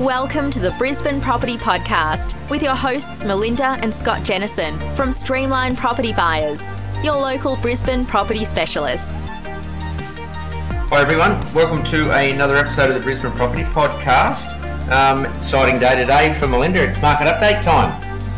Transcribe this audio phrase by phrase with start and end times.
[0.00, 5.76] Welcome to the Brisbane Property Podcast with your hosts Melinda and Scott Jennison from Streamline
[5.76, 6.62] Property Buyers,
[7.04, 9.28] your local Brisbane property specialists.
[9.28, 14.56] Hi everyone, welcome to another episode of the Brisbane Property Podcast.
[14.90, 16.82] Um, exciting day today for Melinda.
[16.82, 17.90] It's market update time.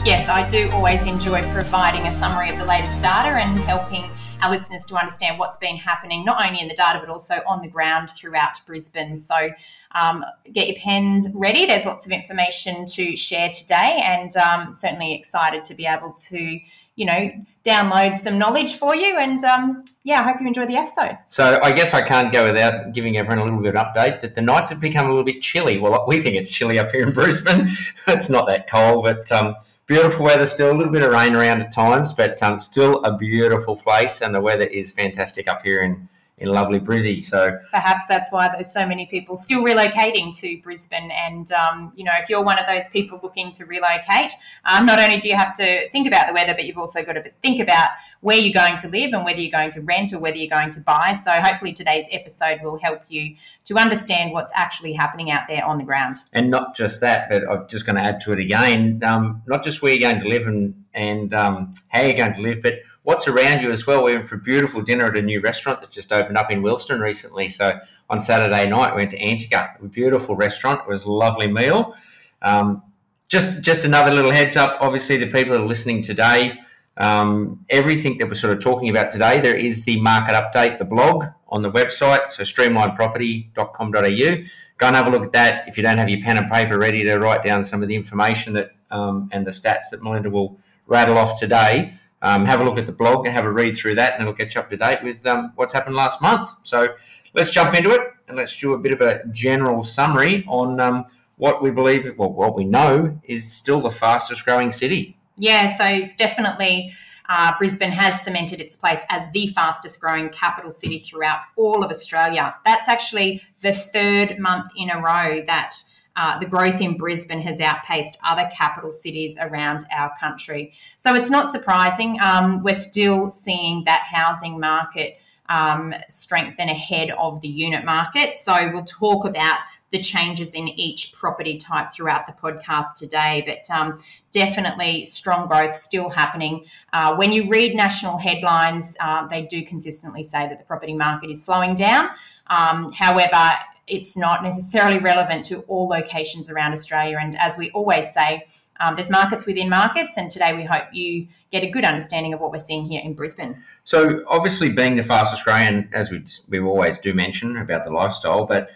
[0.04, 4.10] Yes, I do always enjoy providing a summary of the latest data and helping
[4.42, 7.62] our listeners to understand what's been happening, not only in the data, but also on
[7.62, 9.16] the ground throughout Brisbane.
[9.16, 9.50] So
[9.94, 11.66] um, get your pens ready.
[11.66, 16.58] There's lots of information to share today, and um, certainly excited to be able to,
[16.96, 17.30] you know,
[17.64, 19.16] download some knowledge for you.
[19.18, 21.18] And um, yeah, I hope you enjoy the episode.
[21.28, 24.34] So I guess I can't go without giving everyone a little bit of update that
[24.34, 25.78] the nights have become a little bit chilly.
[25.78, 27.68] Well, we think it's chilly up here in Brisbane.
[28.08, 29.54] it's not that cold, but um,
[29.86, 30.72] beautiful weather still.
[30.72, 34.34] A little bit of rain around at times, but um, still a beautiful place, and
[34.34, 36.08] the weather is fantastic up here in
[36.42, 37.22] in lovely Brizzy.
[37.22, 41.10] So perhaps that's why there's so many people still relocating to Brisbane.
[41.12, 44.32] And um, you know, if you're one of those people looking to relocate,
[44.64, 47.12] um, not only do you have to think about the weather, but you've also got
[47.12, 50.18] to think about where you're going to live and whether you're going to rent or
[50.18, 51.12] whether you're going to buy.
[51.12, 55.78] So hopefully today's episode will help you to understand what's actually happening out there on
[55.78, 56.16] the ground.
[56.32, 59.00] And not just that, but I'm just going to add to it again.
[59.04, 62.42] Um, not just where you're going to live and and um, how you're going to
[62.42, 64.04] live, but what's around you as well.
[64.04, 66.62] We went for a beautiful dinner at a new restaurant that just opened up in
[66.62, 67.48] Wilston recently.
[67.48, 70.82] So on Saturday night, we went to Antica, a beautiful restaurant.
[70.82, 71.94] It was a lovely meal.
[72.42, 72.82] Um,
[73.28, 74.76] just just another little heads up.
[74.80, 76.58] Obviously, the people that are listening today,
[76.98, 80.84] um, everything that we're sort of talking about today, there is the market update, the
[80.84, 84.44] blog on the website, so streamlineproperty.com.au.
[84.78, 85.66] Go and have a look at that.
[85.66, 87.94] If you don't have your pen and paper ready to write down some of the
[87.94, 92.64] information that um, and the stats that Melinda will rattle off today, um, have a
[92.64, 94.70] look at the blog and have a read through that, and it'll get you up
[94.70, 96.48] to date with um, what's happened last month.
[96.62, 96.94] So
[97.34, 101.04] let's jump into it and let's do a bit of a general summary on um,
[101.36, 105.18] what we believe, well, what we know is still the fastest growing city.
[105.36, 106.92] Yeah, so it's definitely.
[107.28, 111.90] Uh, Brisbane has cemented its place as the fastest growing capital city throughout all of
[111.90, 112.54] Australia.
[112.66, 115.74] That's actually the third month in a row that
[116.16, 120.72] uh, the growth in Brisbane has outpaced other capital cities around our country.
[120.98, 122.18] So it's not surprising.
[122.22, 125.18] Um, we're still seeing that housing market
[125.48, 128.36] um, strengthen ahead of the unit market.
[128.36, 129.58] So we'll talk about
[129.90, 133.98] the changes in each property type throughout the podcast today, but um,
[134.30, 136.64] definitely strong growth still happening.
[136.94, 141.28] Uh, when you read national headlines, uh, they do consistently say that the property market
[141.28, 142.08] is slowing down.
[142.46, 143.54] Um, however,
[143.86, 147.18] it's not necessarily relevant to all locations around Australia.
[147.20, 148.46] And as we always say,
[148.80, 152.40] um, there's markets within markets, and today we hope you get a good understanding of
[152.40, 153.62] what we're seeing here in Brisbane.
[153.84, 158.44] So, obviously, being the fastest growing, as we we always do mention about the lifestyle,
[158.44, 158.70] but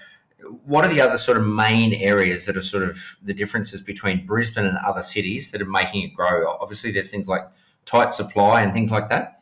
[0.64, 4.26] what are the other sort of main areas that are sort of the differences between
[4.26, 6.56] Brisbane and other cities that are making it grow?
[6.60, 7.42] Obviously, there's things like
[7.84, 9.35] tight supply and things like that.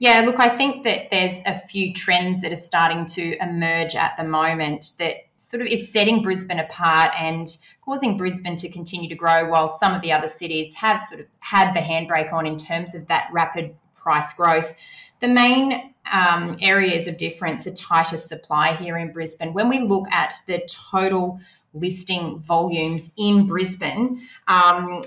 [0.00, 4.16] Yeah, look, I think that there's a few trends that are starting to emerge at
[4.16, 7.48] the moment that sort of is setting Brisbane apart and
[7.84, 11.26] causing Brisbane to continue to grow while some of the other cities have sort of
[11.40, 14.74] had the handbrake on in terms of that rapid price growth.
[15.20, 19.52] The main um, areas of difference are tighter supply here in Brisbane.
[19.52, 21.40] When we look at the total
[21.74, 25.02] listing volumes in Brisbane, um,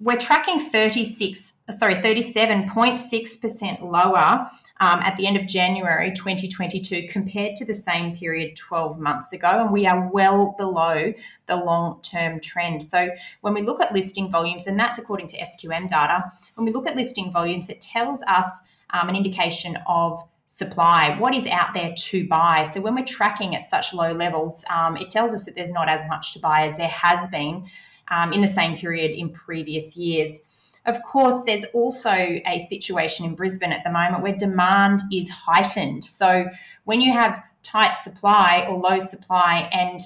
[0.00, 4.50] we're tracking 36, sorry, 37.6% lower
[4.80, 9.46] um, at the end of January 2022 compared to the same period 12 months ago.
[9.46, 11.12] And we are well below
[11.46, 12.82] the long term trend.
[12.82, 13.10] So
[13.42, 16.86] when we look at listing volumes, and that's according to SQM data, when we look
[16.86, 18.62] at listing volumes, it tells us
[18.94, 22.64] um, an indication of supply, what is out there to buy.
[22.64, 25.88] So when we're tracking at such low levels, um, it tells us that there's not
[25.88, 27.66] as much to buy as there has been
[28.10, 30.40] um, in the same period in previous years.
[30.86, 36.04] Of course, there's also a situation in Brisbane at the moment where demand is heightened.
[36.04, 36.46] So
[36.84, 40.00] when you have tight supply or low supply and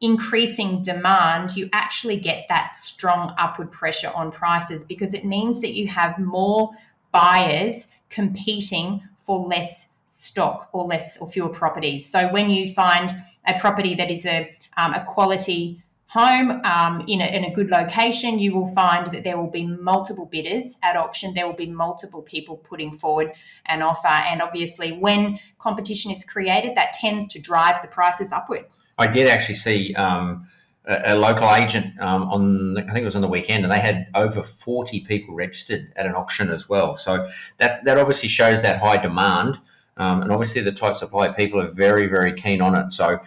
[0.00, 5.72] increasing demand, you actually get that strong upward pressure on prices because it means that
[5.72, 6.70] you have more
[7.12, 12.10] buyers competing for less stock or less or fewer properties.
[12.10, 13.10] So when you find
[13.46, 17.70] a property that is a, um, a quality home um, in, a, in a good
[17.70, 21.34] location, you will find that there will be multiple bidders at auction.
[21.34, 23.32] There will be multiple people putting forward
[23.66, 24.08] an offer.
[24.08, 28.64] And obviously, when competition is created, that tends to drive the prices upward.
[28.98, 30.48] I did actually see um,
[30.84, 33.78] a, a, local agent um, on, I think it was on the weekend, and they
[33.78, 36.96] had over 40 people registered at an auction as well.
[36.96, 37.28] So
[37.58, 39.60] that, that obviously shows that high demand.
[39.96, 42.90] Um, and obviously, the tight supply people are very, very keen on it.
[42.90, 43.20] So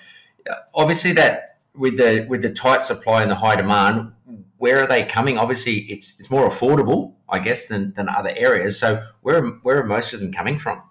[0.50, 4.12] uh, obviously, that with the with the tight supply and the high demand,
[4.58, 5.38] where are they coming?
[5.38, 8.80] Obviously, it's it's more affordable, I guess, than, than other areas.
[8.80, 10.82] So where where are most of them coming from?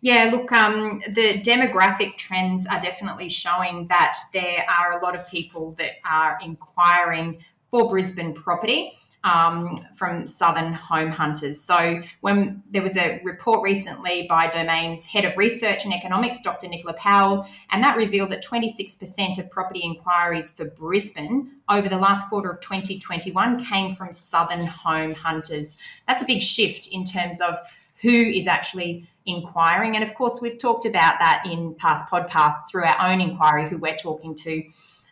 [0.00, 5.28] Yeah, look, um, the demographic trends are definitely showing that there are a lot of
[5.28, 11.60] people that are inquiring for Brisbane property um, from Southern home hunters.
[11.60, 16.68] So, when there was a report recently by Domain's head of research and economics, Dr.
[16.68, 22.28] Nicola Powell, and that revealed that 26% of property inquiries for Brisbane over the last
[22.28, 25.76] quarter of 2021 came from Southern home hunters.
[26.06, 27.58] That's a big shift in terms of
[28.02, 29.96] who is actually inquiring.
[29.96, 33.78] And of course, we've talked about that in past podcasts through our own inquiry, who
[33.78, 34.62] we're talking to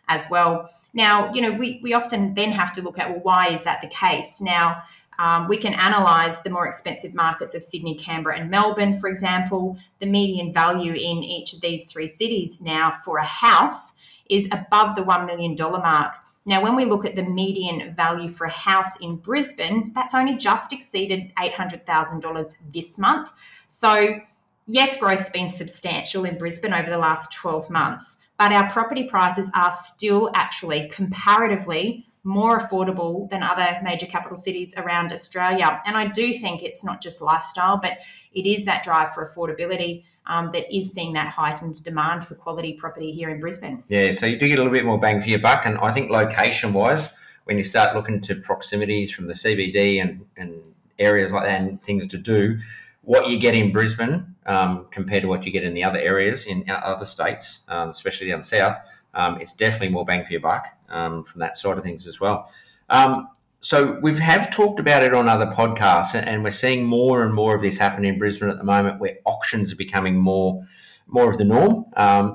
[0.07, 0.69] as well.
[0.95, 3.81] Now, you know, we, we often then have to look at, well, why is that
[3.81, 4.41] the case?
[4.41, 4.81] Now,
[5.19, 9.77] um, we can analyse the more expensive markets of Sydney, Canberra, and Melbourne, for example.
[9.99, 13.93] The median value in each of these three cities now for a house
[14.29, 16.15] is above the $1 million mark.
[16.45, 20.35] Now, when we look at the median value for a house in Brisbane, that's only
[20.37, 23.31] just exceeded $800,000 this month.
[23.67, 24.19] So,
[24.65, 29.49] yes, growth's been substantial in Brisbane over the last 12 months but our property prices
[29.55, 35.81] are still actually comparatively more affordable than other major capital cities around Australia.
[35.85, 37.99] And I do think it's not just lifestyle, but
[38.33, 42.73] it is that drive for affordability um, that is seeing that heightened demand for quality
[42.73, 43.83] property here in Brisbane.
[43.87, 45.65] Yeah, so you do get a little bit more bang for your buck.
[45.65, 50.25] And I think location wise, when you start looking to proximities from the CBD and,
[50.35, 50.61] and
[50.97, 52.57] areas like that and things to do,
[53.03, 56.45] what you get in Brisbane um, compared to what you get in the other areas
[56.45, 58.77] in other states, um, especially down south,
[59.13, 62.19] um, it's definitely more bang for your buck um, from that side of things as
[62.19, 62.51] well.
[62.89, 63.27] Um,
[63.61, 67.55] so we have talked about it on other podcasts, and we're seeing more and more
[67.55, 70.65] of this happen in Brisbane at the moment, where auctions are becoming more
[71.07, 71.85] more of the norm.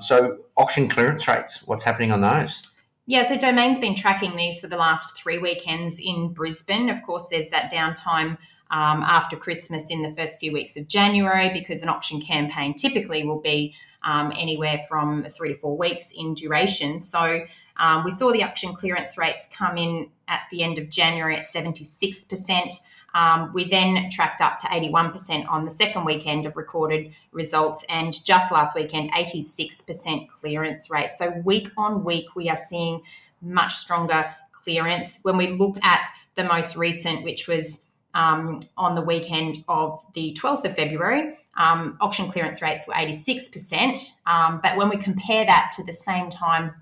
[0.00, 2.62] So auction clearance rates, what's happening on those?
[3.06, 6.88] Yeah, so Domain's been tracking these for the last three weekends in Brisbane.
[6.88, 8.38] Of course, there's that downtime
[8.70, 13.24] um, after Christmas in the first few weeks of January because an auction campaign typically
[13.24, 17.00] will be um, anywhere from three to four weeks in duration.
[17.00, 17.44] So
[17.76, 21.42] um, we saw the auction clearance rates come in at the end of January at
[21.42, 22.72] 76%.
[23.14, 28.12] Um, we then tracked up to 81% on the second weekend of recorded results, and
[28.24, 31.12] just last weekend, 86% clearance rate.
[31.12, 33.02] So, week on week, we are seeing
[33.42, 35.18] much stronger clearance.
[35.22, 36.02] When we look at
[36.36, 37.82] the most recent, which was
[38.14, 44.12] um, on the weekend of the 12th of February, um, auction clearance rates were 86%.
[44.26, 46.72] Um, but when we compare that to the same time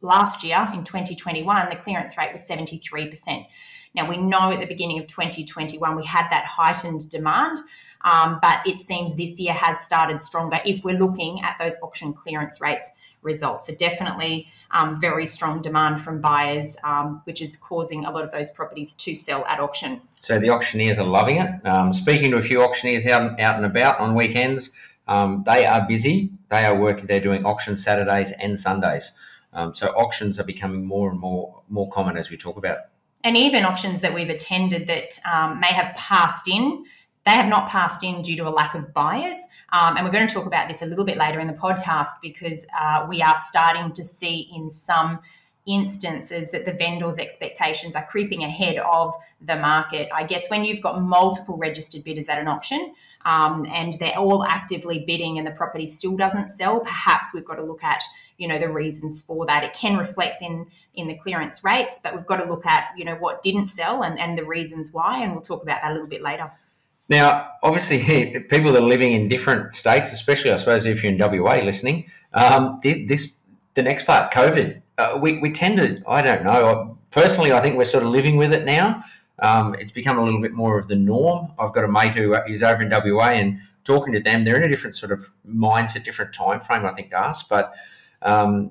[0.00, 3.46] last year in 2021, the clearance rate was 73%.
[3.94, 7.58] Now, we know at the beginning of 2021 we had that heightened demand.
[8.04, 12.12] Um, but it seems this year has started stronger if we're looking at those auction
[12.12, 12.90] clearance rates
[13.24, 13.66] results.
[13.66, 18.30] So definitely um, very strong demand from buyers, um, which is causing a lot of
[18.30, 20.00] those properties to sell at auction.
[20.22, 21.66] So the auctioneers are loving it.
[21.66, 24.72] Um, speaking to a few auctioneers out, out and about on weekends,
[25.08, 26.30] um, they are busy.
[26.48, 27.06] They are working.
[27.06, 29.12] They're doing auction Saturdays and Sundays.
[29.52, 32.78] Um, so auctions are becoming more and more more common as we talk about.
[33.22, 36.84] And even auctions that we've attended that um, may have passed in
[37.24, 39.36] they have not passed in due to a lack of buyers.
[39.74, 42.20] Um, and we're going to talk about this a little bit later in the podcast
[42.22, 45.18] because uh, we are starting to see in some
[45.66, 50.08] instances that the vendors' expectations are creeping ahead of the market.
[50.14, 54.44] I guess when you've got multiple registered bidders at an auction um, and they're all
[54.44, 58.02] actively bidding and the property still doesn't sell, perhaps we've got to look at
[58.36, 59.64] you know the reasons for that.
[59.64, 63.04] It can reflect in in the clearance rates, but we've got to look at you
[63.04, 65.94] know what didn't sell and, and the reasons why, and we'll talk about that a
[65.94, 66.52] little bit later.
[67.08, 67.98] Now, obviously,
[68.50, 72.06] people that are living in different states, especially I suppose if you're in WA listening,
[72.32, 73.38] um, this
[73.74, 77.76] the next part, COVID, uh, we, we tend to, I don't know, personally, I think
[77.76, 79.02] we're sort of living with it now.
[79.40, 81.52] Um, it's become a little bit more of the norm.
[81.58, 84.62] I've got a mate who is over in WA and talking to them, they're in
[84.62, 87.42] a different sort of mindset, different time frame, I think, to us.
[87.42, 87.74] But
[88.22, 88.70] um,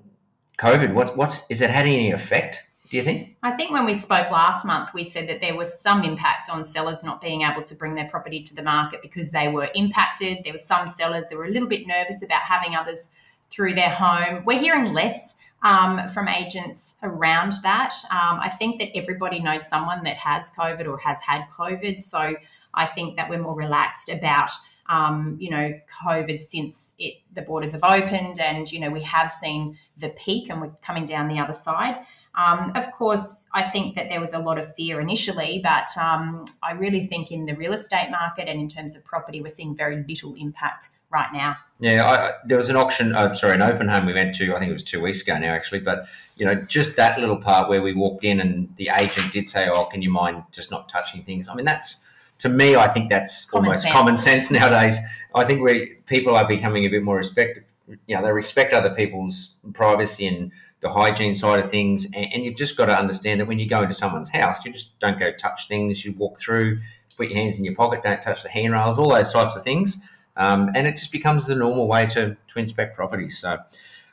[0.57, 3.35] COVID, what, what's, is it had any effect do you think?
[3.41, 6.63] I think when we spoke last month, we said that there was some impact on
[6.63, 10.43] sellers not being able to bring their property to the market because they were impacted.
[10.43, 13.09] There were some sellers that were a little bit nervous about having others
[13.49, 14.43] through their home.
[14.45, 15.33] We're hearing less
[15.63, 17.95] um, from agents around that.
[18.11, 21.99] Um, I think that everybody knows someone that has COVID or has had COVID.
[21.99, 22.35] So
[22.75, 24.51] I think that we're more relaxed about.
[24.87, 25.73] Um, you know,
[26.03, 30.49] COVID since it the borders have opened, and you know we have seen the peak,
[30.49, 32.05] and we're coming down the other side.
[32.35, 36.45] Um, of course, I think that there was a lot of fear initially, but um,
[36.63, 39.75] I really think in the real estate market and in terms of property, we're seeing
[39.75, 41.55] very little impact right now.
[41.79, 43.15] Yeah, I, there was an auction.
[43.15, 44.55] Uh, sorry, an open home we went to.
[44.55, 45.81] I think it was two weeks ago now, actually.
[45.81, 49.47] But you know, just that little part where we walked in and the agent did
[49.47, 52.03] say, "Oh, can you mind just not touching things?" I mean, that's
[52.39, 52.75] to me.
[52.75, 53.93] I think that's Common almost sense.
[53.93, 54.97] common sense nowadays.
[55.35, 57.59] I think we people are becoming a bit more respect.
[58.07, 60.51] You know, they respect other people's privacy and
[60.83, 62.05] the hygiene side of things.
[62.13, 64.71] And, and you've just got to understand that when you go into someone's house, you
[64.71, 66.05] just don't go touch things.
[66.05, 66.79] You walk through,
[67.17, 69.97] put your hands in your pocket, don't touch the handrails, all those types of things.
[70.35, 73.39] Um, and it just becomes the normal way to, to inspect properties.
[73.39, 73.57] So,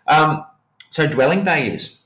[0.07, 0.47] um,
[0.91, 2.01] so dwelling values.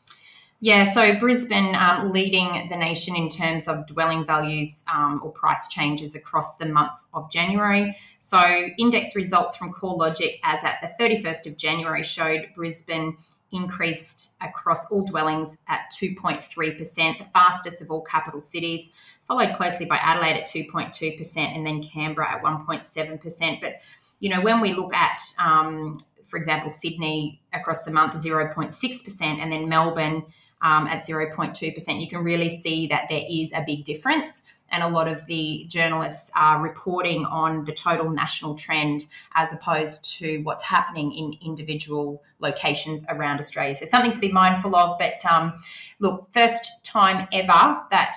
[0.60, 5.68] Yeah, so Brisbane um, leading the nation in terms of dwelling values um, or price
[5.68, 7.94] changes across the month of January.
[8.20, 8.40] So,
[8.78, 13.18] index results from CoreLogic as at the 31st of January showed Brisbane
[13.52, 18.92] increased across all dwellings at 2.3%, the fastest of all capital cities,
[19.26, 23.60] followed closely by Adelaide at 2.2% and then Canberra at 1.7%.
[23.60, 23.80] But,
[24.18, 25.98] you know, when we look at um,
[26.34, 30.24] for example, Sydney across the month 0.6%, and then Melbourne
[30.62, 34.42] um, at 0.2%, you can really see that there is a big difference.
[34.74, 40.18] And a lot of the journalists are reporting on the total national trend as opposed
[40.18, 43.76] to what's happening in individual locations around Australia.
[43.76, 44.98] So, something to be mindful of.
[44.98, 45.52] But um,
[46.00, 48.16] look, first time ever that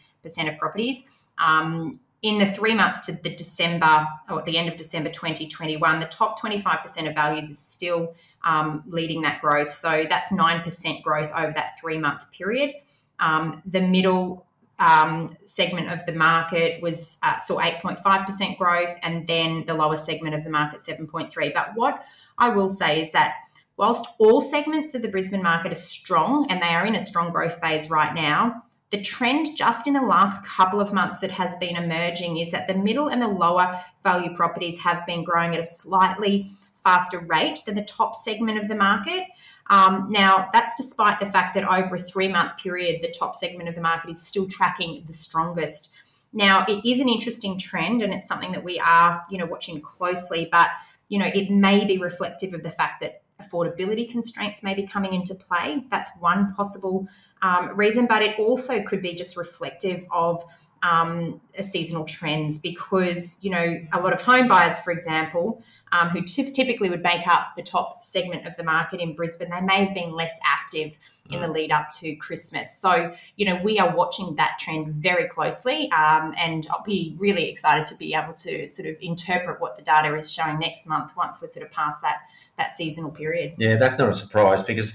[0.48, 1.02] of properties.
[1.36, 6.00] Um, in the three months to the December or at the end of December 2021,
[6.00, 9.70] the top 25% of values is still um, leading that growth.
[9.70, 12.72] So that's 9% growth over that three month period.
[13.20, 14.47] Um, the middle
[14.78, 20.34] um, segment of the market was uh, saw 8.5% growth, and then the lower segment
[20.34, 21.52] of the market 7.3.
[21.52, 22.04] But what
[22.38, 23.34] I will say is that
[23.76, 27.32] whilst all segments of the Brisbane market are strong and they are in a strong
[27.32, 31.56] growth phase right now, the trend just in the last couple of months that has
[31.56, 35.60] been emerging is that the middle and the lower value properties have been growing at
[35.60, 36.50] a slightly
[36.82, 39.24] faster rate than the top segment of the market.
[39.70, 43.68] Um, now, that's despite the fact that over a three month period, the top segment
[43.68, 45.92] of the market is still tracking the strongest.
[46.32, 49.80] Now, it is an interesting trend and it's something that we are, you know, watching
[49.80, 50.68] closely, but,
[51.08, 55.14] you know, it may be reflective of the fact that affordability constraints may be coming
[55.14, 55.84] into play.
[55.90, 57.06] That's one possible
[57.40, 60.44] um, reason, but it also could be just reflective of
[60.82, 66.22] um, seasonal trends because, you know, a lot of home buyers, for example, um, who
[66.22, 69.84] t- typically would make up the top segment of the market in Brisbane, they may
[69.84, 70.98] have been less active
[71.30, 72.74] in the lead up to Christmas.
[72.74, 77.50] So, you know, we are watching that trend very closely, um, and I'll be really
[77.50, 81.12] excited to be able to sort of interpret what the data is showing next month
[81.16, 82.20] once we're sort of past that
[82.56, 83.54] that seasonal period.
[83.56, 84.94] Yeah, that's not a surprise because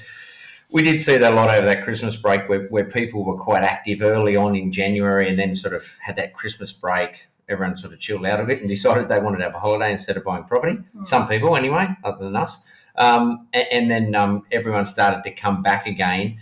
[0.69, 3.63] we did see that a lot over that Christmas break where, where people were quite
[3.63, 7.27] active early on in January and then sort of had that Christmas break.
[7.49, 9.91] Everyone sort of chilled out a bit and decided they wanted to have a holiday
[9.91, 10.79] instead of buying property.
[10.95, 11.05] Mm.
[11.05, 12.65] Some people, anyway, other than us.
[12.95, 16.37] Um, and, and, then um, everyone started to come back again.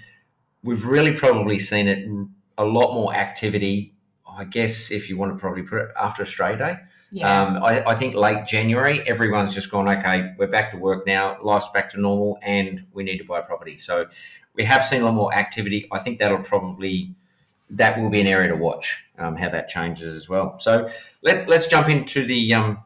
[0.63, 2.07] We've really probably seen it
[2.57, 3.93] a lot more activity,
[4.27, 6.77] I guess, if you want to probably put it after Australia Day.
[7.11, 7.41] Yeah.
[7.41, 11.37] Um, I, I, think late January, everyone's just gone, okay, we're back to work now,
[11.43, 13.75] life's back to normal, and we need to buy property.
[13.75, 14.07] So
[14.55, 15.87] we have seen a lot more activity.
[15.91, 17.15] I think that'll probably
[17.71, 20.59] that will be an area to watch um, how that changes as well.
[20.59, 20.89] So
[21.21, 22.83] let, let's jump into the um,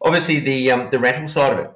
[0.00, 1.70] obviously, the um, the rental side of it.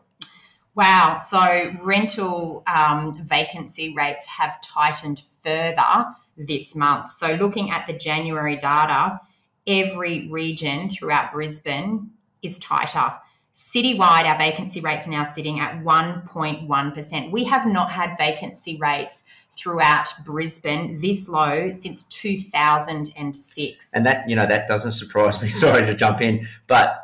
[0.75, 1.19] Wow.
[1.19, 6.07] So rental um, vacancy rates have tightened further
[6.37, 7.11] this month.
[7.11, 9.21] So looking at the January data,
[9.67, 12.11] every region throughout Brisbane
[12.43, 13.15] is tighter.
[13.55, 17.31] Citywide, our vacancy rates are now sitting at 1.1%.
[17.31, 19.25] We have not had vacancy rates
[19.57, 23.95] throughout Brisbane this low since 2006.
[23.95, 25.49] And that, you know, that doesn't surprise me.
[25.63, 26.99] Sorry to jump in, but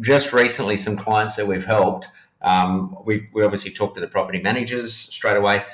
[0.00, 2.08] just recently, some clients that we've helped,
[2.42, 5.64] um, we, we obviously talked to the property managers straight away.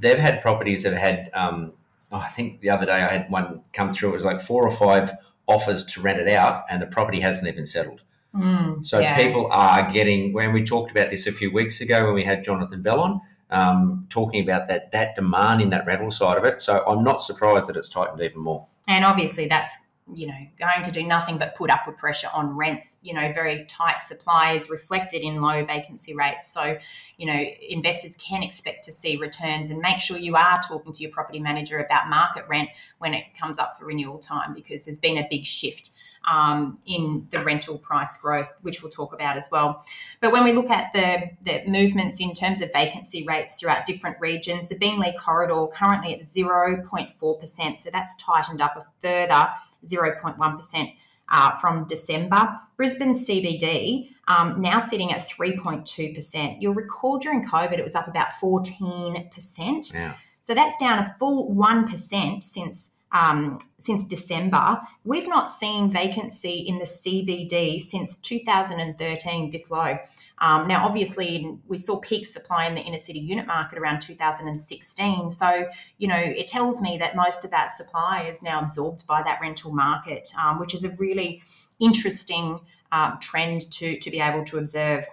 [0.00, 1.72] They've had properties that have had, um,
[2.12, 4.66] oh, I think the other day I had one come through, it was like four
[4.66, 5.12] or five
[5.46, 8.02] offers to rent it out, and the property hasn't even settled.
[8.34, 9.16] Mm, so yeah.
[9.16, 10.32] people are getting.
[10.32, 13.20] When we talked about this a few weeks ago, when we had Jonathan Bell on,
[13.50, 16.60] um, talking about that that demand in that rental side of it.
[16.60, 18.66] So I'm not surprised that it's tightened even more.
[18.86, 19.76] And obviously, that's
[20.12, 22.98] you know going to do nothing but put upward pressure on rents.
[23.02, 26.52] You know, very tight supply is reflected in low vacancy rates.
[26.52, 26.76] So
[27.16, 31.02] you know, investors can expect to see returns, and make sure you are talking to
[31.02, 34.98] your property manager about market rent when it comes up for renewal time because there's
[34.98, 35.90] been a big shift
[36.30, 39.84] um, in the rental price growth, which we'll talk about as well.
[40.20, 44.18] But when we look at the, the movements in terms of vacancy rates throughout different
[44.20, 49.48] regions, the Beenleigh corridor currently at 0.4%, so that's tightened up a further
[49.84, 50.94] 0.1%.
[51.26, 52.54] Uh, from December.
[52.76, 56.56] Brisbane CBD um, now sitting at 3.2%.
[56.60, 59.94] You'll recall during COVID it was up about 14%.
[59.94, 60.14] Yeah.
[60.40, 64.80] So that's down a full 1% since um, since December.
[65.04, 69.98] We've not seen vacancy in the CBD since 2013 this low.
[70.38, 75.30] Um, now, obviously, we saw peak supply in the inner city unit market around 2016.
[75.30, 79.22] So, you know, it tells me that most of that supply is now absorbed by
[79.22, 81.40] that rental market, um, which is a really
[81.78, 82.58] interesting
[82.90, 85.06] um, trend to, to be able to observe.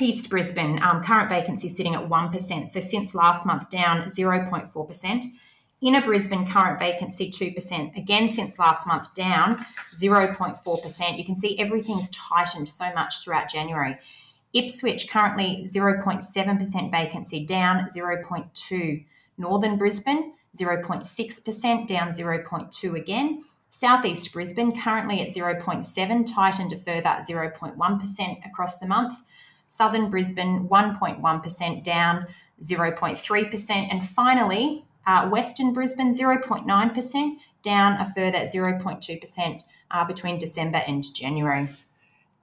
[0.00, 2.70] East Brisbane, um, current vacancy sitting at 1%.
[2.70, 5.24] So since last month, down 0.4%.
[5.82, 7.96] Inner Brisbane, current vacancy 2%.
[7.96, 9.64] Again, since last month, down
[9.96, 11.18] 0.4%.
[11.18, 13.98] You can see everything's tightened so much throughout January.
[14.52, 19.04] Ipswich, currently 0.7% vacancy, down 0.2.
[19.38, 23.44] Northern Brisbane, 0.6%, down 0.2 again.
[23.70, 29.22] Southeast Brisbane, currently at 0.7, tightened a further 0.1% across the month.
[29.68, 32.26] Southern Brisbane 1.1% down
[32.60, 33.70] 0.3%.
[33.70, 41.68] And finally, uh, Western Brisbane 0.9% down a further 0.2% uh, between December and January.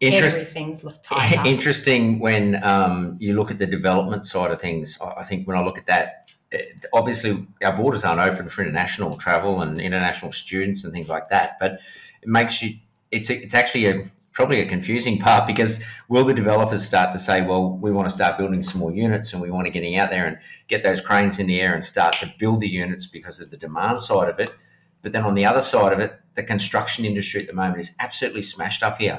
[0.01, 1.45] Interest, Everything's tight.
[1.45, 4.99] Interesting when um, you look at the development side of things.
[5.01, 9.15] I think when I look at that, it, obviously our borders aren't open for international
[9.15, 11.57] travel and international students and things like that.
[11.59, 11.79] But
[12.21, 12.75] it makes you.
[13.11, 17.41] It's it's actually a probably a confusing part because will the developers start to say,
[17.41, 20.11] well, we want to start building some more units and we want to getting out
[20.11, 23.39] there and get those cranes in the air and start to build the units because
[23.39, 24.53] of the demand side of it.
[25.01, 27.95] But then on the other side of it, the construction industry at the moment is
[27.99, 29.17] absolutely smashed up here.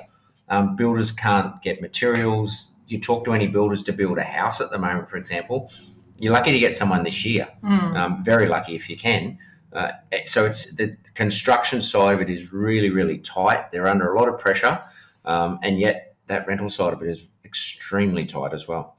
[0.48, 2.70] Um, builders can't get materials.
[2.86, 5.72] You talk to any builders to build a house at the moment, for example.
[6.16, 7.48] You're lucky to get someone this year.
[7.64, 7.96] Mm.
[7.96, 9.36] Um, very lucky if you can.
[9.72, 9.90] Uh,
[10.26, 13.72] so it's the construction side of it is really, really tight.
[13.72, 14.80] They're under a lot of pressure.
[15.28, 18.96] Um, and yet that rental side of it is extremely tight as well.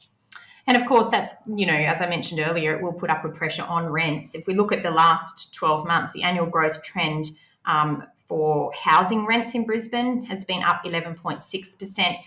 [0.67, 3.65] And of course, that's, you know, as I mentioned earlier, it will put upward pressure
[3.67, 4.35] on rents.
[4.35, 7.25] If we look at the last 12 months, the annual growth trend
[7.65, 12.17] um, for housing rents in Brisbane has been up 11.6%.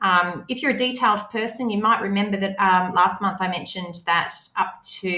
[0.00, 3.96] Um, if you're a detailed person, you might remember that um, last month I mentioned
[4.06, 5.08] that up to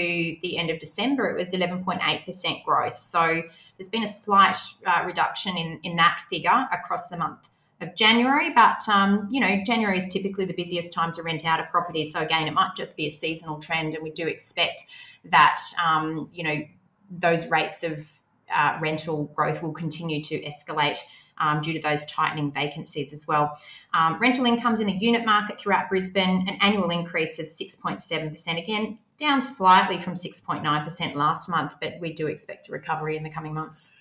[0.41, 2.97] the end of December it was 11.8% growth.
[2.97, 3.43] So
[3.77, 7.50] there's been a slight uh, reduction in, in that figure across the month
[7.81, 8.51] of January.
[8.53, 12.03] But um, you know, January is typically the busiest time to rent out a property.
[12.03, 14.83] So again, it might just be a seasonal trend, and we do expect
[15.25, 16.61] that um, you know
[17.09, 18.07] those rates of
[18.53, 20.99] uh, rental growth will continue to escalate.
[21.37, 23.57] Um, due to those tightening vacancies as well.
[23.95, 28.63] Um, rental incomes in the unit market throughout Brisbane, an annual increase of 6.7%.
[28.63, 33.29] Again, down slightly from 6.9% last month, but we do expect a recovery in the
[33.31, 33.91] coming months.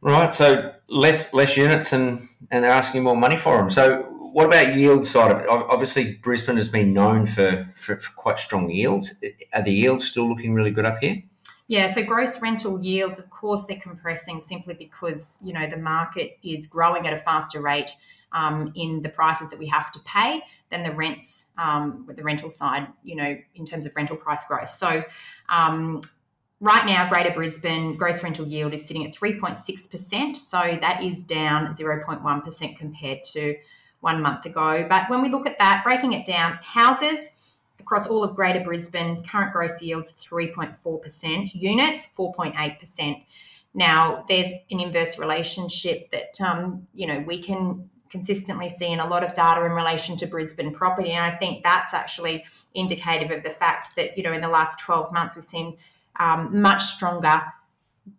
[0.00, 3.70] Right, so less less units and and they're asking more money for them.
[3.70, 5.48] So what about yield side of it?
[5.48, 9.20] Obviously, Brisbane has been known for, for, for quite strong yields.
[9.52, 11.22] Are the yields still looking really good up here?
[11.66, 16.38] Yeah, so gross rental yields, of course, they're compressing simply because you know the market
[16.42, 17.90] is growing at a faster rate
[18.32, 22.22] um, in the prices that we have to pay than the rents um, with the
[22.22, 22.86] rental side.
[23.02, 24.70] You know, in terms of rental price growth.
[24.70, 25.02] So
[25.48, 26.00] um,
[26.60, 30.34] Right now, Greater Brisbane gross rental yield is sitting at 3.6%.
[30.34, 33.56] So that is down 0.1% compared to
[34.00, 34.86] one month ago.
[34.88, 37.30] But when we look at that, breaking it down, houses
[37.78, 43.24] across all of Greater Brisbane, current gross yields 3.4%, units 4.8%.
[43.72, 49.06] Now, there's an inverse relationship that, um, you know, we can consistently see in a
[49.06, 51.10] lot of data in relation to Brisbane property.
[51.10, 52.44] And I think that's actually
[52.74, 55.76] indicative of the fact that, you know, in the last 12 months, we've seen
[56.18, 57.42] um, much stronger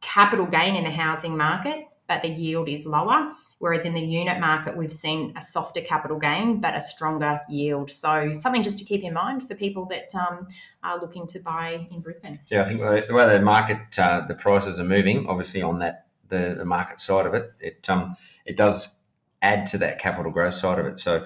[0.01, 3.33] capital gain in the housing market, but the yield is lower.
[3.59, 7.91] Whereas in the unit market, we've seen a softer capital gain, but a stronger yield.
[7.91, 10.47] So something just to keep in mind for people that um,
[10.81, 12.39] are looking to buy in Brisbane.
[12.49, 16.05] Yeah, I think the way the market, uh, the prices are moving, obviously on that
[16.29, 18.99] the, the market side of it, it um, it does
[19.41, 20.99] add to that capital growth side of it.
[20.99, 21.25] So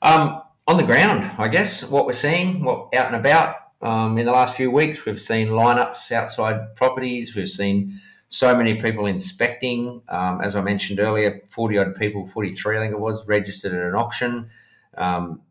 [0.00, 4.24] um, on the ground, I guess what we're seeing, what out and about, um, in
[4.24, 7.36] the last few weeks, we've seen lineups outside properties.
[7.36, 10.02] We've seen so many people inspecting.
[10.08, 13.82] Um, as I mentioned earlier, 40 odd people, 43, I think it was, registered at
[13.86, 14.48] an auction.
[14.96, 15.42] Um,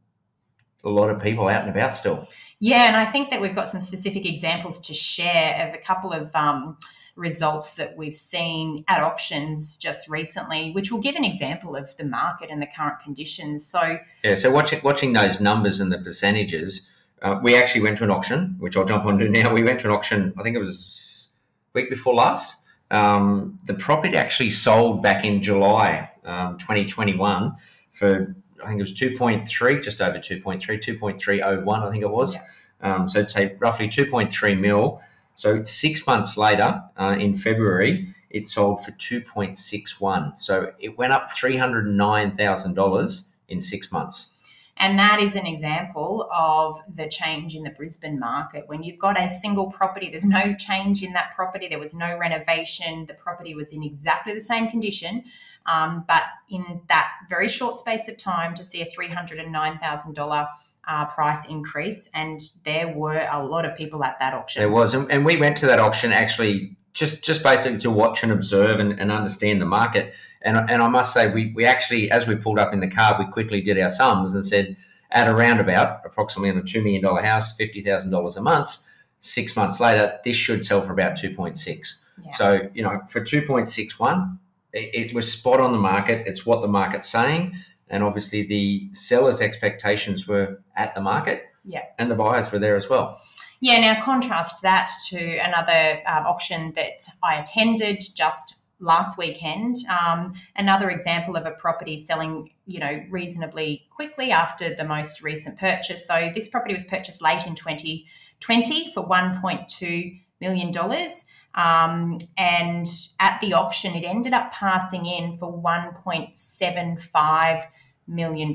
[0.83, 2.27] a lot of people out and about still.
[2.59, 6.11] Yeah, and I think that we've got some specific examples to share of a couple
[6.11, 6.77] of um,
[7.15, 12.03] results that we've seen at auctions just recently, which will give an example of the
[12.03, 13.65] market and the current conditions.
[13.65, 16.89] So, yeah, so watching watching those numbers and the percentages,
[17.23, 19.51] uh, we actually went to an auction, which I'll jump onto now.
[19.53, 21.29] We went to an auction, I think it was
[21.73, 22.63] week before last.
[22.91, 27.55] Um, the property actually sold back in July um, 2021
[27.91, 32.35] for, I think it was 2.3, just over 2.3, 2.301, I think it was.
[32.35, 32.41] Yeah.
[32.81, 35.01] Um, so say roughly 2.3 mil.
[35.35, 40.39] So six months later, uh, in February, it sold for 2.61.
[40.39, 44.32] So it went up $309,000 in six months.
[44.77, 48.63] And that is an example of the change in the Brisbane market.
[48.67, 52.17] When you've got a single property, there's no change in that property, there was no
[52.17, 55.23] renovation, the property was in exactly the same condition.
[55.65, 60.47] Um, but in that very short space of time, to see a $309,000
[60.85, 64.61] uh, price increase, and there were a lot of people at that auction.
[64.61, 68.23] There was, and, and we went to that auction actually just just basically to watch
[68.23, 70.13] and observe and, and understand the market.
[70.43, 73.15] And, and I must say, we, we actually, as we pulled up in the car,
[73.17, 74.75] we quickly did our sums and said,
[75.11, 78.77] at a roundabout, approximately on a $2 million house, $50,000 a month,
[79.19, 82.03] six months later, this should sell for about 2.6.
[82.23, 82.31] Yeah.
[82.31, 84.37] So, you know, for 2.61,
[84.73, 86.27] it, it was spot on the market.
[86.27, 87.55] It's what the market's saying.
[87.89, 91.43] And obviously, the seller's expectations were at the market.
[91.63, 91.83] Yeah.
[91.97, 93.21] And the buyers were there as well.
[93.63, 99.77] Yeah, now contrast that to another um, auction that I attended just last weekend.
[99.87, 105.57] Um, another example of a property selling, you know, reasonably quickly after the most recent
[105.57, 106.05] purchase.
[106.05, 111.23] So this property was purchased late in 2020 for 1.2 million dollars.
[111.55, 112.85] Um, and
[113.21, 117.63] at the auction, it ended up passing in for $1.75
[118.07, 118.53] million.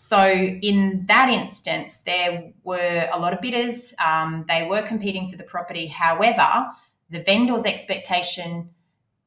[0.00, 3.92] So, in that instance, there were a lot of bidders.
[3.98, 5.88] Um, they were competing for the property.
[5.88, 6.66] However,
[7.10, 8.70] the vendor's expectation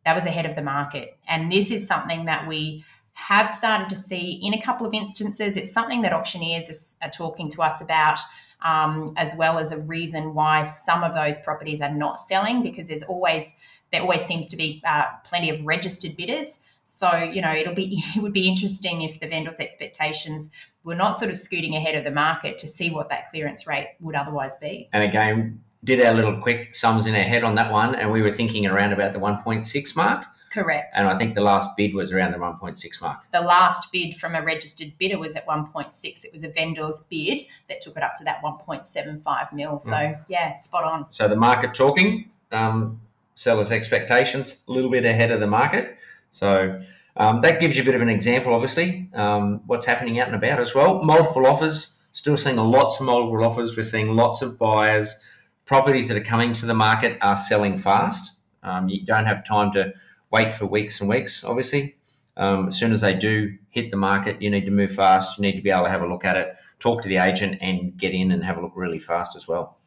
[0.05, 1.17] that was ahead of the market.
[1.27, 5.57] And this is something that we have started to see in a couple of instances.
[5.57, 8.19] It's something that auctioneers are talking to us about
[8.63, 12.88] um, as well as a reason why some of those properties are not selling because
[12.88, 13.55] there's always
[13.91, 16.62] there always seems to be uh, plenty of registered bidders.
[16.93, 20.49] So you know it'll be it would be interesting if the vendors' expectations
[20.84, 23.95] were not sort of scooting ahead of the market to see what that clearance rate
[24.01, 24.89] would otherwise be.
[24.91, 28.21] And again, did our little quick sums in our head on that one, and we
[28.21, 30.25] were thinking around about the 1.6 mark.
[30.51, 30.93] Correct.
[30.97, 33.19] And I think the last bid was around the 1.6 mark.
[33.32, 36.25] The last bid from a registered bidder was at 1.6.
[36.25, 39.80] It was a vendor's bid that took it up to that 1.75 mil.
[39.80, 40.19] So, mm.
[40.27, 41.06] yeah, spot on.
[41.10, 42.99] So the market talking, um,
[43.36, 45.97] sellers' expectations, a little bit ahead of the market.
[46.31, 46.81] So
[47.15, 50.35] um, that gives you a bit of an example, obviously, um, what's happening out and
[50.35, 51.03] about as well.
[51.03, 53.77] Multiple offers, still seeing lots of multiple offers.
[53.77, 55.17] We're seeing lots of buyers.
[55.65, 58.39] Properties that are coming to the market are selling fast.
[58.63, 59.93] Um, you don't have time to
[60.31, 61.97] wait for weeks and weeks, obviously.
[62.37, 65.37] Um, as soon as they do hit the market, you need to move fast.
[65.37, 67.57] You need to be able to have a look at it, talk to the agent,
[67.61, 69.77] and get in and have a look really fast as well.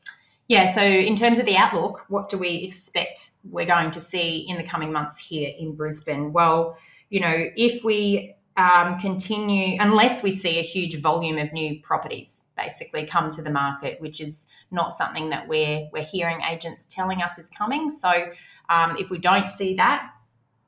[0.48, 4.46] Yeah, so in terms of the outlook, what do we expect we're going to see
[4.48, 6.32] in the coming months here in Brisbane?
[6.34, 6.76] Well,
[7.08, 12.42] you know, if we um, continue, unless we see a huge volume of new properties
[12.56, 17.22] basically come to the market, which is not something that we're, we're hearing agents telling
[17.22, 17.88] us is coming.
[17.88, 18.30] So
[18.68, 20.10] um, if we don't see that,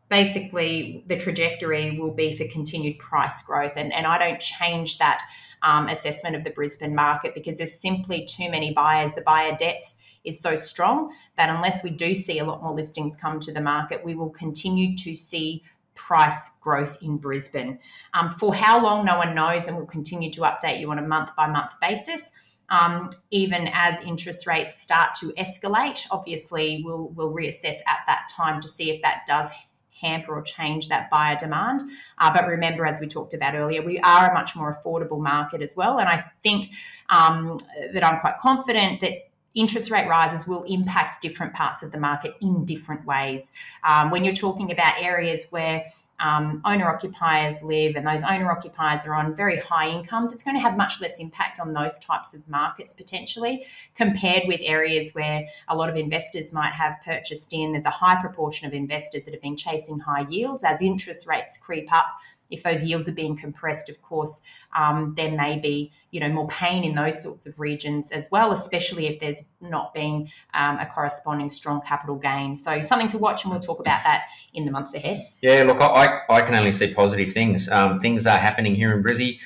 [0.08, 3.72] basically the trajectory will be for continued price growth.
[3.76, 5.22] And, and I don't change that
[5.62, 9.12] um, assessment of the Brisbane market because there's simply too many buyers.
[9.12, 13.16] The buyer depth is so strong that unless we do see a lot more listings
[13.16, 15.62] come to the market, we will continue to see
[15.95, 17.79] price growth in Brisbane.
[18.14, 21.07] Um, for how long, no one knows, and we'll continue to update you on a
[21.07, 22.33] month by month basis.
[22.69, 28.61] Um, even as interest rates start to escalate, obviously we'll we'll reassess at that time
[28.61, 29.51] to see if that does
[30.00, 31.82] hamper or change that buyer demand.
[32.18, 35.62] Uh, but remember, as we talked about earlier, we are a much more affordable market
[35.62, 35.98] as well.
[35.98, 36.70] And I think
[37.09, 37.59] um,
[37.92, 39.12] that I'm quite confident that
[39.54, 43.50] interest rate rises will impact different parts of the market in different ways.
[43.82, 45.87] Um, when you're talking about areas where
[46.20, 50.57] um, owner occupiers live and those owner occupiers are on very high incomes, it's going
[50.57, 55.46] to have much less impact on those types of markets potentially compared with areas where
[55.68, 57.72] a lot of investors might have purchased in.
[57.72, 60.64] There's a high proportion of investors that have been chasing high yields.
[60.64, 62.07] As interest rates creep up,
[62.50, 64.42] if those yields are being compressed, of course,
[64.76, 68.52] um, there may be you know more pain in those sorts of regions as well,
[68.52, 72.56] especially if there's not been um, a corresponding strong capital gain.
[72.56, 75.26] So something to watch, and we'll talk about that in the months ahead.
[75.40, 77.68] Yeah, look, I, I can only see positive things.
[77.68, 79.38] Um, things are happening here in Brizzy.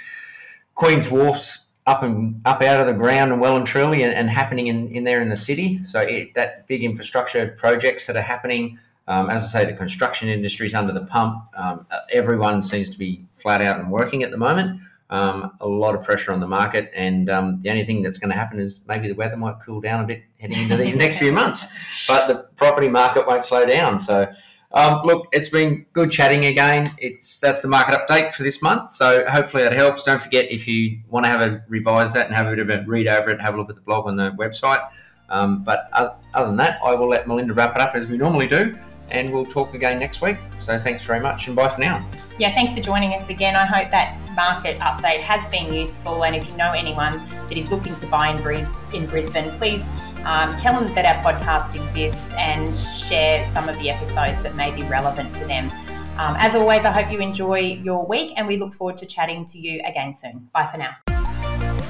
[0.75, 4.31] Queen's Wharf's up and up out of the ground and well and truly, and, and
[4.31, 5.85] happening in, in there in the city.
[5.85, 8.79] So it, that big infrastructure projects that are happening
[9.11, 11.43] um, as I say, the construction industry is under the pump.
[11.57, 14.83] Um, everyone seems to be flat out and working at the moment.
[15.11, 18.31] Um, a lot of pressure on the market, and um, the only thing that's going
[18.31, 21.19] to happen is maybe the weather might cool down a bit heading into these next
[21.19, 21.67] few months,
[22.07, 23.99] but the property market won't slow down.
[23.99, 24.31] So,
[24.71, 26.95] um, look, it's been good chatting again.
[26.99, 28.93] It's that's the market update for this month.
[28.93, 30.05] So hopefully that helps.
[30.05, 32.71] Don't forget if you want to have a revise that and have a bit of
[32.71, 34.89] a read over it, have a look at the blog on the website.
[35.29, 38.17] Um, but other, other than that, I will let Melinda wrap it up as we
[38.17, 38.77] normally do
[39.11, 40.39] and we'll talk again next week.
[40.59, 42.07] So thanks very much and bye for now.
[42.39, 43.55] Yeah, thanks for joining us again.
[43.55, 46.25] I hope that market update has been useful.
[46.25, 49.85] And if you know anyone that is looking to buy in, Bris- in Brisbane, please
[50.25, 54.71] um, tell them that our podcast exists and share some of the episodes that may
[54.75, 55.71] be relevant to them.
[56.19, 59.45] Um, as always, I hope you enjoy your week and we look forward to chatting
[59.47, 60.49] to you again soon.
[60.53, 60.97] Bye for now.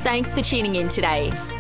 [0.03, 1.33] Thanks for tuning in today.